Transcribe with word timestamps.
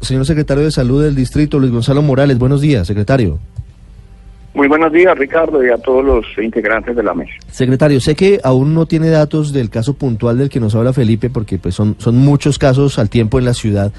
Señor 0.00 0.24
secretario 0.24 0.64
de 0.64 0.70
Salud 0.70 1.02
del 1.02 1.14
Distrito, 1.14 1.58
Luis 1.58 1.72
Gonzalo 1.72 2.02
Morales, 2.02 2.38
buenos 2.38 2.60
días, 2.60 2.86
secretario. 2.86 3.38
Muy 4.54 4.66
buenos 4.66 4.92
días, 4.92 5.16
Ricardo, 5.16 5.64
y 5.64 5.70
a 5.70 5.78
todos 5.78 6.04
los 6.04 6.26
integrantes 6.42 6.96
de 6.96 7.02
la 7.02 7.14
mesa. 7.14 7.32
Secretario, 7.50 8.00
sé 8.00 8.16
que 8.16 8.40
aún 8.42 8.74
no 8.74 8.86
tiene 8.86 9.08
datos 9.08 9.52
del 9.52 9.70
caso 9.70 9.94
puntual 9.94 10.38
del 10.38 10.48
que 10.48 10.58
nos 10.58 10.74
habla 10.74 10.92
Felipe, 10.92 11.30
porque 11.30 11.58
pues 11.58 11.74
son, 11.74 11.94
son 11.98 12.16
muchos 12.16 12.58
casos 12.58 12.98
al 12.98 13.08
tiempo 13.08 13.38
en 13.38 13.44
la 13.44 13.54
ciudad, 13.54 13.92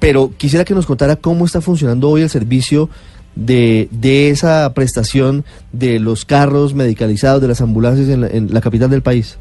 pero 0.00 0.32
quisiera 0.36 0.64
que 0.64 0.74
nos 0.74 0.86
contara 0.86 1.16
cómo 1.16 1.44
está 1.44 1.60
funcionando 1.60 2.08
hoy 2.08 2.22
el 2.22 2.30
servicio 2.30 2.88
de, 3.36 3.88
de 3.92 4.30
esa 4.30 4.72
prestación 4.74 5.44
de 5.72 6.00
los 6.00 6.24
carros 6.24 6.74
medicalizados, 6.74 7.40
de 7.40 7.48
las 7.48 7.60
ambulancias 7.60 8.08
en 8.08 8.22
la, 8.22 8.26
en 8.26 8.52
la 8.52 8.60
capital 8.60 8.90
del 8.90 9.02
país. 9.02 9.38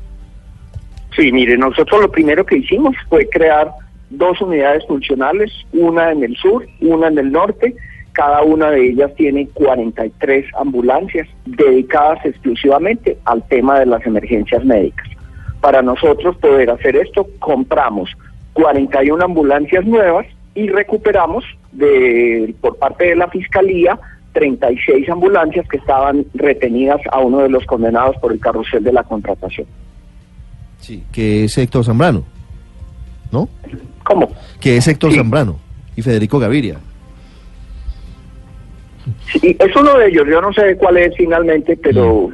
Sí, 1.16 1.32
mire, 1.32 1.58
nosotros 1.58 2.02
lo 2.02 2.12
primero 2.12 2.46
que 2.46 2.58
hicimos 2.58 2.96
fue 3.10 3.28
crear 3.28 3.72
dos 4.10 4.42
unidades 4.42 4.86
funcionales, 4.88 5.52
una 5.74 6.12
en 6.12 6.24
el 6.24 6.36
sur, 6.36 6.68
una 6.82 7.08
en 7.08 7.18
el 7.18 7.32
norte. 7.32 7.76
Cada 8.14 8.42
una 8.42 8.72
de 8.72 8.90
ellas 8.90 9.14
tiene 9.16 9.48
43 9.54 10.46
ambulancias 10.60 11.28
dedicadas 11.46 12.26
exclusivamente 12.26 13.18
al 13.26 13.48
tema 13.48 13.80
de 13.80 13.86
las 13.86 14.06
emergencias 14.06 14.66
médicas. 14.66 15.08
Para 15.62 15.82
nosotros 15.82 16.38
poder 16.38 16.70
hacer 16.70 16.96
esto, 16.96 17.28
compramos 17.40 18.10
41 18.54 19.24
ambulancias 19.24 19.86
nuevas 19.86 20.26
y 20.56 20.68
recuperamos 20.68 21.46
de, 21.72 22.54
por 22.62 22.78
parte 22.78 23.06
de 23.06 23.16
la 23.16 23.28
Fiscalía 23.30 24.00
36 24.34 25.10
ambulancias 25.10 25.68
que 25.68 25.78
estaban 25.78 26.26
retenidas 26.34 27.02
a 27.12 27.20
uno 27.20 27.40
de 27.40 27.50
los 27.50 27.66
condenados 27.66 28.16
por 28.18 28.32
el 28.32 28.40
carrusel 28.40 28.84
de 28.84 28.94
la 28.94 29.04
contratación. 29.04 29.68
Sí. 30.80 31.04
Que 31.12 31.46
es 31.46 31.58
Héctor 31.58 31.84
Zambrano, 31.84 32.24
¿no? 33.32 33.50
¿Cómo? 34.10 34.28
Que 34.60 34.78
es 34.78 34.88
Héctor 34.88 35.12
Sí. 35.12 35.18
Zambrano 35.18 35.60
y 35.96 36.02
Federico 36.02 36.40
Gaviria. 36.40 36.80
Sí, 39.32 39.56
es 39.60 39.76
uno 39.76 39.98
de 40.00 40.08
ellos, 40.08 40.26
yo 40.28 40.42
no 40.42 40.52
sé 40.52 40.76
cuál 40.78 40.98
es 40.98 41.16
finalmente, 41.16 41.78
pero 41.78 42.30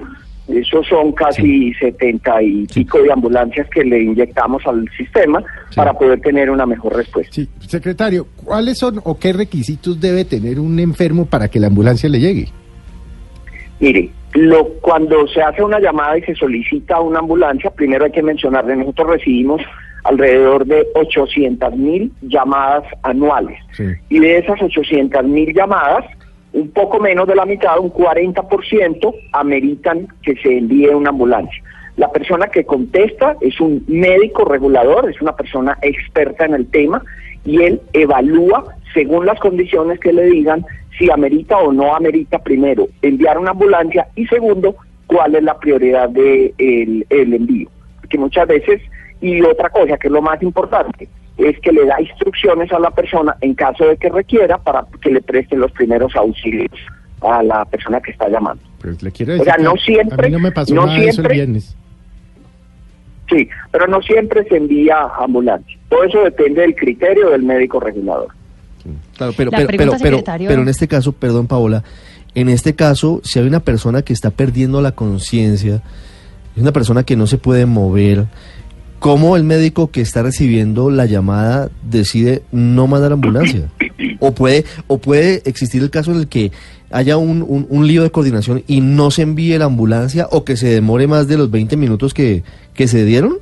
esos 0.48 0.88
son 0.88 1.12
casi 1.12 1.74
70 1.74 2.42
y 2.44 2.66
pico 2.68 3.02
de 3.02 3.12
ambulancias 3.12 3.68
que 3.70 3.84
le 3.84 4.04
inyectamos 4.04 4.66
al 4.66 4.90
sistema 4.98 5.44
para 5.76 5.92
poder 5.94 6.22
tener 6.22 6.50
una 6.50 6.66
mejor 6.66 6.96
respuesta. 6.96 7.34
Sí, 7.34 7.50
secretario, 7.68 8.28
¿cuáles 8.42 8.78
son 8.78 9.02
o 9.04 9.20
qué 9.20 9.34
requisitos 9.34 10.00
debe 10.00 10.24
tener 10.24 10.60
un 10.60 10.80
enfermo 10.80 11.26
para 11.26 11.50
que 11.50 11.60
la 11.60 11.68
ambulancia 11.68 12.08
le 12.08 12.20
llegue? 12.22 12.48
Mire, 13.82 14.10
lo, 14.34 14.66
cuando 14.82 15.28
se 15.28 15.42
hace 15.42 15.62
una 15.62 15.80
llamada 15.82 16.18
y 16.18 16.22
se 16.22 16.36
solicita 16.36 17.02
una 17.02 17.20
ambulancia, 17.20 17.70
primero 17.72 18.06
hay 18.06 18.12
que 18.12 18.24
mencionar 18.24 18.66
que 18.66 18.76
nosotros 18.78 19.10
recibimos 19.10 19.62
alrededor 20.06 20.66
de 20.66 20.88
800 20.96 21.76
mil 21.76 22.12
llamadas 22.22 22.84
anuales. 23.04 23.60
Sí. 23.74 23.84
Y 24.10 24.20
de 24.20 24.38
esas 24.38 24.62
800 24.62 25.24
mil 25.26 25.54
llamadas, 25.54 26.06
un 26.54 26.70
poco 26.72 27.00
menos 27.00 27.28
de 27.28 27.36
la 27.36 27.46
mitad, 27.46 27.80
un 27.80 27.92
40%, 27.92 29.16
ameritan 29.34 30.08
que 30.24 30.36
se 30.38 30.58
envíe 30.58 30.88
una 30.88 31.10
ambulancia. 31.10 31.62
La 31.98 32.12
persona 32.12 32.48
que 32.48 32.66
contesta 32.66 33.36
es 33.42 33.60
un 33.60 33.84
médico 33.88 34.46
regulador, 34.46 35.10
es 35.10 35.22
una 35.22 35.36
persona 35.36 35.78
experta 35.82 36.46
en 36.46 36.54
el 36.54 36.68
tema 36.68 37.02
y 37.46 37.62
él 37.64 37.82
evalúa 37.94 38.66
según 38.94 39.26
las 39.26 39.40
condiciones 39.40 40.00
que 40.00 40.12
le 40.12 40.26
digan 40.26 40.66
si 40.98 41.10
amerita 41.10 41.58
o 41.58 41.72
no 41.72 41.96
amerita 41.96 42.40
primero 42.40 42.88
enviar 43.02 43.38
una 43.38 43.52
ambulancia 43.52 44.08
y 44.16 44.26
segundo 44.28 44.76
cuál 45.08 45.36
es 45.36 45.44
la 45.44 45.58
prioridad 45.58 46.10
de 46.10 46.54
el, 46.58 47.06
el 47.10 47.34
envío. 47.34 47.70
Porque 48.02 48.18
muchas 48.18 48.48
veces, 48.48 48.82
y 49.22 49.42
otra 49.42 49.70
cosa 49.70 49.98
que 49.98 50.08
es 50.08 50.14
lo 50.14 50.22
más 50.22 50.42
importante, 50.42 51.08
es 51.38 51.60
que 51.60 51.72
le 51.72 51.86
da 51.86 52.00
instrucciones 52.02 52.72
a 52.72 52.80
la 52.80 52.92
persona 52.92 53.36
en 53.42 53.54
caso 53.56 53.86
de 53.86 53.98
que 53.98 54.10
requiera 54.10 54.58
para 54.58 54.86
que 55.02 55.10
le 55.12 55.22
presten 55.22 55.60
los 55.60 55.72
primeros 55.72 56.16
auxilios 56.16 56.72
a 57.22 57.42
la 57.44 57.66
persona 57.66 58.00
que 58.00 58.12
está 58.12 58.30
llamando. 58.30 58.62
Pues 58.82 59.02
le 59.04 59.12
quiero 59.12 59.32
O 59.34 59.36
decir 59.36 59.46
sea, 59.46 59.56
que 59.58 59.64
no 59.64 59.74
siempre- 59.78 60.28
a 60.28 60.30
mí 60.30 60.34
no 60.36 60.40
me 60.40 60.52
pasó 60.52 60.74
no 60.74 60.86
nada 60.86 60.98
de 61.00 61.02
eso 61.02 61.08
el 61.10 61.14
siempre- 61.16 61.34
viernes. 61.36 61.76
Sí, 63.30 63.50
pero 63.72 63.88
no 63.88 64.02
siempre 64.02 64.44
se 64.48 64.58
envía 64.58 64.98
ambulancia. 65.20 65.78
Todo 65.90 66.04
eso 66.04 66.20
depende 66.24 66.62
del 66.62 66.76
criterio 66.76 67.32
del 67.32 67.42
médico 67.42 67.80
regulador. 67.80 68.28
Claro, 69.18 69.34
pero, 69.36 69.50
La 69.50 69.58
pero, 69.58 69.68
pregunta, 69.68 69.68
pero, 69.68 69.92
pero, 70.04 70.18
secretario- 70.18 70.48
pero 70.50 70.62
en 70.62 70.68
este 70.70 70.88
caso, 70.88 71.12
perdón 71.12 71.48
Paola, 71.48 71.84
en 72.36 72.50
este 72.50 72.76
caso, 72.76 73.22
si 73.24 73.40
hay 73.40 73.48
una 73.48 73.62
persona 73.62 74.04
que 74.04 74.14
está 74.14 74.30
perdiendo 74.30 74.80
la 74.82 74.92
conciencia, 74.92 75.82
es 76.56 76.62
una 76.62 76.72
persona 76.72 77.04
que 77.04 77.16
no 77.16 77.26
se 77.26 77.40
puede 77.40 77.66
mover, 77.66 78.26
¿cómo 79.06 79.38
el 79.38 79.44
médico 79.44 79.92
que 79.92 80.02
está 80.02 80.24
recibiendo 80.24 80.90
la 80.90 81.06
llamada 81.06 81.70
decide 81.84 82.42
no 82.52 82.88
mandar 82.88 83.12
ambulancia? 83.12 83.70
O 84.20 84.34
puede, 84.34 84.64
o 84.88 84.98
puede 84.98 85.42
existir 85.46 85.84
el 85.84 85.92
caso 85.92 86.12
en 86.12 86.18
el 86.18 86.28
que 86.28 86.52
haya 86.90 87.18
un, 87.18 87.46
un, 87.48 87.68
un 87.70 87.86
lío 87.86 88.02
de 88.02 88.10
coordinación 88.10 88.64
y 88.66 88.82
no 88.82 89.12
se 89.12 89.22
envíe 89.22 89.56
la 89.58 89.66
ambulancia 89.66 90.28
o 90.32 90.44
que 90.46 90.56
se 90.56 90.68
demore 90.68 91.06
más 91.06 91.28
de 91.28 91.38
los 91.38 91.52
20 91.52 91.78
minutos 91.78 92.14
que, 92.14 92.44
que 92.74 92.88
se 92.88 93.06
dieron? 93.06 93.38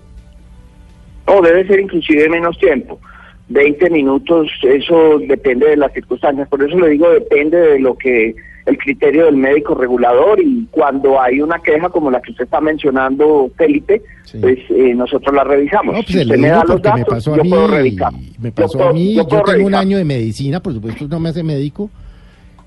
O 1.26 1.42
debe 1.42 1.66
ser 1.68 1.80
inclusive 1.80 2.28
menos 2.28 2.58
tiempo. 2.58 3.00
20 3.50 3.90
minutos, 3.90 4.50
eso 4.64 5.20
depende 5.28 5.68
de 5.70 5.78
las 5.78 5.92
circunstancias. 5.94 6.48
Por 6.48 6.64
eso 6.64 6.78
le 6.80 6.90
digo, 6.90 7.10
depende 7.10 7.58
de 7.58 7.80
lo 7.80 7.96
que 7.98 8.36
el 8.66 8.78
criterio 8.78 9.26
del 9.26 9.36
médico 9.36 9.76
regulador 9.76 10.40
y 10.42 10.66
cuando 10.72 11.20
hay 11.22 11.42
una 11.42 11.60
queja 11.60 11.90
como 11.90 12.10
la 12.10 12.22
que 12.22 12.32
usted 12.32 12.46
está 12.46 12.62
mencionando, 12.62 13.52
Felipe, 13.58 14.02
Sí. 14.24 14.38
pues 14.40 14.58
eh, 14.70 14.94
nosotros 14.96 15.36
la 15.36 15.44
revisamos. 15.44 15.94
No, 15.94 16.02
pues 16.02 16.16
usted 16.16 16.38
me 16.38 16.48
da 16.48 16.64
los 16.64 16.72
porque 16.72 16.90
me 16.94 17.00
datos, 17.00 17.14
pasó 17.16 17.34
a 17.34 17.38
yo 17.38 17.44
mí. 17.44 17.50
puedo 17.50 17.68
revisar. 17.68 18.14
Me 18.14 18.50
Yo 18.50 18.56
pasó 18.56 18.78
puedo- 18.78 18.90
a 18.90 18.94
mí. 18.94 19.14
yo 19.14 19.24
Yo, 19.24 19.28
puedo 19.28 19.44
tengo 19.44 19.68
un 19.68 19.76
año 19.76 19.98
de 19.98 20.06
medicina, 20.06 20.62
por 20.62 20.74
supuesto, 20.74 21.06
no 21.10 21.20
me 21.20 21.30
hace 21.30 21.44
médico. 21.44 21.90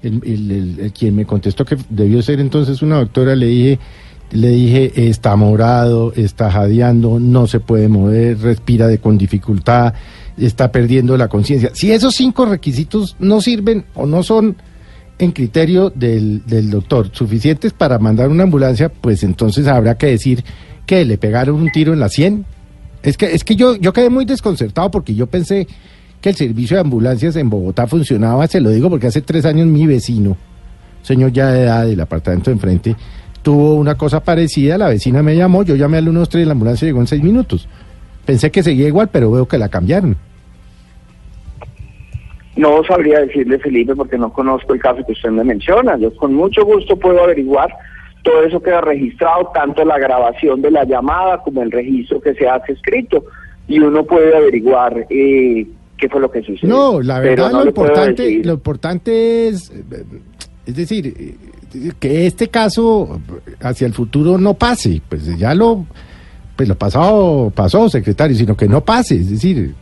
El, 0.02 0.20
el- 0.24 0.50
el- 0.50 0.80
el 0.80 0.92
quien 0.92 1.16
me 1.16 1.24
contestó 1.24 1.64
que 1.64 1.76
debió 1.88 2.20
ser 2.20 2.38
entonces 2.40 2.82
una 2.82 2.98
doctora, 2.98 3.34
le 3.34 3.46
dije, 3.46 3.78
le 4.30 4.48
dije, 4.48 5.08
está 5.08 5.36
morado, 5.36 6.12
está 6.14 6.50
jadeando, 6.50 7.18
no 7.20 7.46
se 7.46 7.60
puede 7.60 7.88
mover, 7.88 8.38
respira 8.38 8.94
con 8.98 9.18
dificultad, 9.18 9.94
está 10.36 10.72
perdiendo 10.72 11.16
la 11.16 11.28
conciencia. 11.28 11.70
Si 11.74 11.92
esos 11.92 12.14
cinco 12.14 12.46
requisitos 12.46 13.16
no 13.18 13.40
sirven 13.40 13.84
o 13.94 14.06
no 14.06 14.22
son 14.22 14.56
en 15.18 15.32
criterio 15.32 15.90
del, 15.90 16.44
del 16.46 16.70
doctor 16.70 17.10
suficientes 17.12 17.72
para 17.72 17.98
mandar 17.98 18.28
una 18.28 18.42
ambulancia, 18.42 18.88
pues 18.88 19.22
entonces 19.22 19.66
habrá 19.66 19.96
que 19.96 20.08
decir 20.08 20.44
que 20.84 21.04
le 21.04 21.18
pegaron 21.18 21.56
un 21.56 21.70
tiro 21.70 21.92
en 21.92 22.00
la 22.00 22.08
sien. 22.08 22.44
Es 23.02 23.16
que, 23.16 23.26
es 23.26 23.44
que 23.44 23.56
yo, 23.56 23.76
yo 23.76 23.92
quedé 23.92 24.10
muy 24.10 24.24
desconcertado 24.24 24.90
porque 24.90 25.14
yo 25.14 25.26
pensé 25.26 25.66
que 26.20 26.30
el 26.30 26.36
servicio 26.36 26.76
de 26.76 26.82
ambulancias 26.82 27.36
en 27.36 27.48
Bogotá 27.48 27.86
funcionaba, 27.86 28.46
se 28.46 28.60
lo 28.60 28.70
digo 28.70 28.90
porque 28.90 29.06
hace 29.06 29.22
tres 29.22 29.44
años 29.44 29.66
mi 29.66 29.86
vecino, 29.86 30.36
señor 31.02 31.32
ya 31.32 31.50
de 31.52 31.62
edad 31.62 31.86
del 31.86 32.00
apartamento 32.00 32.50
de 32.50 32.54
enfrente, 32.54 32.96
tuvo 33.46 33.76
una 33.76 33.94
cosa 33.94 34.24
parecida, 34.24 34.76
la 34.76 34.88
vecina 34.88 35.22
me 35.22 35.36
llamó, 35.36 35.62
yo 35.62 35.76
llamé 35.76 35.98
al 35.98 36.02
123 36.06 36.42
y 36.42 36.46
la 36.46 36.52
ambulancia 36.52 36.86
llegó 36.86 36.98
en 36.98 37.06
seis 37.06 37.22
minutos. 37.22 37.68
Pensé 38.24 38.50
que 38.50 38.64
seguía 38.64 38.88
igual, 38.88 39.08
pero 39.12 39.30
veo 39.30 39.46
que 39.46 39.56
la 39.56 39.68
cambiaron. 39.68 40.16
No 42.56 42.82
sabría 42.82 43.20
decirle, 43.20 43.60
Felipe, 43.60 43.94
porque 43.94 44.18
no 44.18 44.32
conozco 44.32 44.74
el 44.74 44.80
caso 44.80 45.06
que 45.06 45.12
usted 45.12 45.30
me 45.30 45.44
menciona. 45.44 45.96
Yo 45.96 46.12
con 46.16 46.34
mucho 46.34 46.64
gusto 46.64 46.96
puedo 46.96 47.22
averiguar. 47.22 47.72
Todo 48.24 48.42
eso 48.42 48.60
queda 48.60 48.80
registrado, 48.80 49.48
tanto 49.54 49.84
la 49.84 49.96
grabación 49.96 50.60
de 50.60 50.72
la 50.72 50.82
llamada 50.82 51.40
como 51.44 51.62
el 51.62 51.70
registro 51.70 52.20
que 52.20 52.34
se 52.34 52.48
hace 52.48 52.72
escrito. 52.72 53.26
Y 53.68 53.78
uno 53.78 54.02
puede 54.02 54.36
averiguar 54.36 55.06
eh, 55.08 55.68
qué 55.96 56.08
fue 56.08 56.20
lo 56.20 56.32
que 56.32 56.42
sucedió. 56.42 56.68
No, 56.74 57.00
la 57.00 57.20
verdad 57.20 57.52
no 57.52 57.60
lo 57.60 57.68
importante, 57.68 58.42
lo 58.42 58.54
importante 58.54 59.46
es, 59.46 59.70
eh, 59.70 60.04
es 60.66 60.74
decir, 60.74 61.14
eh, 61.16 61.34
que 61.98 62.26
este 62.26 62.48
caso 62.48 63.20
hacia 63.60 63.86
el 63.86 63.92
futuro 63.94 64.38
no 64.38 64.54
pase, 64.54 65.00
pues 65.08 65.26
ya 65.38 65.54
lo, 65.54 65.86
pues 66.56 66.68
lo 66.68 66.76
pasado 66.76 67.52
pasó, 67.54 67.88
secretario, 67.88 68.36
sino 68.36 68.56
que 68.56 68.68
no 68.68 68.84
pase, 68.84 69.16
es 69.16 69.30
decir, 69.30 69.74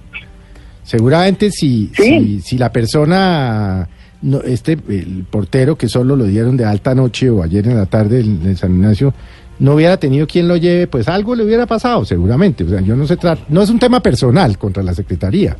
seguramente 0.82 1.50
si, 1.50 1.90
Sí. 1.94 2.02
si, 2.02 2.40
si 2.40 2.58
la 2.58 2.72
persona, 2.72 3.88
no, 4.22 4.40
este, 4.42 4.72
el 4.88 5.24
portero 5.30 5.76
que 5.76 5.88
solo 5.88 6.16
lo 6.16 6.24
dieron 6.24 6.56
de 6.56 6.64
alta 6.64 6.94
noche 6.94 7.30
o 7.30 7.42
ayer 7.42 7.66
en 7.68 7.76
la 7.76 7.86
tarde 7.86 8.20
en, 8.20 8.40
en 8.44 8.56
San 8.56 8.72
Ignacio, 8.74 9.14
no 9.58 9.74
hubiera 9.74 9.96
tenido 9.98 10.26
quien 10.26 10.48
lo 10.48 10.56
lleve, 10.56 10.88
pues 10.88 11.06
algo 11.08 11.34
le 11.36 11.44
hubiera 11.44 11.64
pasado, 11.66 12.04
seguramente. 12.04 12.64
O 12.64 12.68
sea, 12.68 12.80
yo 12.80 12.96
no 12.96 13.06
se 13.06 13.16
trata, 13.16 13.44
no 13.48 13.62
es 13.62 13.70
un 13.70 13.78
tema 13.78 14.00
personal 14.00 14.58
contra 14.58 14.82
la 14.82 14.94
secretaría. 14.94 15.56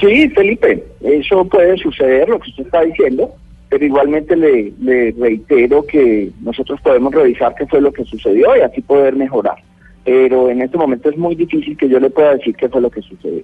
Sí, 0.00 0.28
Felipe, 0.30 0.84
eso 1.02 1.44
puede 1.46 1.76
suceder, 1.78 2.28
lo 2.28 2.38
que 2.38 2.50
usted 2.50 2.64
está 2.64 2.82
diciendo, 2.82 3.34
pero 3.68 3.84
igualmente 3.84 4.36
le, 4.36 4.72
le 4.80 5.12
reitero 5.12 5.84
que 5.84 6.30
nosotros 6.42 6.80
podemos 6.80 7.14
revisar 7.14 7.54
qué 7.56 7.66
fue 7.66 7.80
lo 7.80 7.92
que 7.92 8.04
sucedió 8.04 8.56
y 8.56 8.60
así 8.60 8.80
poder 8.80 9.16
mejorar. 9.16 9.56
Pero 10.04 10.50
en 10.50 10.62
este 10.62 10.78
momento 10.78 11.10
es 11.10 11.16
muy 11.16 11.34
difícil 11.34 11.76
que 11.76 11.88
yo 11.88 11.98
le 11.98 12.10
pueda 12.10 12.36
decir 12.36 12.54
qué 12.54 12.68
fue 12.68 12.80
lo 12.80 12.90
que 12.90 13.02
sucedió. 13.02 13.42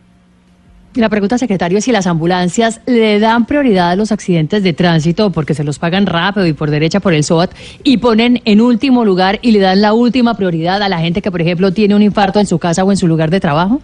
La 0.94 1.08
pregunta, 1.08 1.38
secretario, 1.38 1.78
es 1.78 1.84
si 1.84 1.92
las 1.92 2.06
ambulancias 2.06 2.82
le 2.84 3.19
dan 3.19 3.46
prioridad 3.46 3.92
a 3.92 3.96
los 3.96 4.12
accidentes 4.12 4.62
de 4.62 4.74
tránsito 4.74 5.32
porque 5.32 5.54
se 5.54 5.64
los 5.64 5.78
pagan 5.78 6.04
rápido 6.04 6.46
y 6.46 6.52
por 6.52 6.70
derecha 6.70 7.00
por 7.00 7.14
el 7.14 7.25
SOAT 7.25 7.50
y 7.82 7.96
ponen 7.96 8.42
en 8.44 8.60
último 8.60 9.02
lugar 9.02 9.38
y 9.40 9.52
le 9.52 9.60
dan 9.60 9.80
la 9.80 9.94
última 9.94 10.36
prioridad 10.36 10.82
a 10.82 10.90
la 10.90 10.98
gente 10.98 11.22
que, 11.22 11.30
por 11.30 11.40
ejemplo, 11.40 11.72
tiene 11.72 11.94
un 11.94 12.02
infarto 12.02 12.40
en 12.40 12.46
su 12.46 12.58
casa 12.58 12.84
o 12.84 12.90
en 12.90 12.98
su 12.98 13.08
lugar 13.08 13.30
de 13.30 13.40
trabajo. 13.40 13.80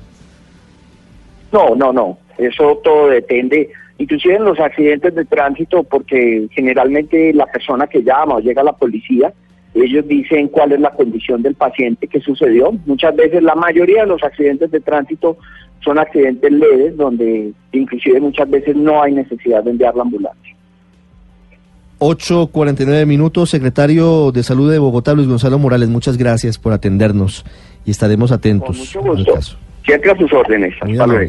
No, 1.50 1.74
no, 1.74 1.94
no. 1.94 2.18
Eso 2.36 2.78
todo 2.84 3.08
depende, 3.08 3.70
inclusive 3.98 4.36
en 4.36 4.44
los 4.44 4.58
accidentes 4.58 5.14
de 5.14 5.24
tránsito, 5.24 5.82
porque 5.82 6.48
generalmente 6.52 7.32
la 7.34 7.46
persona 7.46 7.86
que 7.86 8.02
llama 8.02 8.36
o 8.36 8.40
llega 8.40 8.62
a 8.62 8.66
la 8.66 8.72
policía, 8.72 9.32
ellos 9.74 10.06
dicen 10.08 10.48
cuál 10.48 10.72
es 10.72 10.80
la 10.80 10.90
condición 10.90 11.42
del 11.42 11.54
paciente 11.54 12.08
que 12.08 12.20
sucedió. 12.20 12.72
Muchas 12.86 13.14
veces, 13.14 13.42
la 13.42 13.54
mayoría 13.54 14.02
de 14.02 14.08
los 14.08 14.22
accidentes 14.22 14.70
de 14.70 14.80
tránsito 14.80 15.36
son 15.84 15.98
accidentes 15.98 16.50
leves, 16.50 16.96
donde 16.96 17.52
inclusive 17.72 18.20
muchas 18.20 18.48
veces 18.48 18.74
no 18.76 19.02
hay 19.02 19.12
necesidad 19.12 19.62
de 19.62 19.70
enviar 19.70 19.94
la 19.94 20.02
ambulancia. 20.02 20.54
8.49 21.98 23.06
minutos, 23.06 23.50
secretario 23.50 24.30
de 24.30 24.44
Salud 24.44 24.70
de 24.70 24.78
Bogotá, 24.78 25.14
Luis 25.14 25.26
Gonzalo 25.26 25.58
Morales, 25.58 25.88
muchas 25.88 26.16
gracias 26.16 26.56
por 26.56 26.72
atendernos 26.72 27.44
y 27.84 27.90
estaremos 27.90 28.30
atentos. 28.30 28.94
Con 28.94 29.04
mucho 29.06 29.24
gusto. 29.24 29.58
Siempre 29.84 30.12
a 30.12 30.16
sus 30.16 30.32
órdenes. 30.32 30.74
Hasta 30.80 31.06
luego. 31.06 31.26